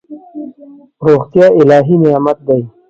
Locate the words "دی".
2.47-2.61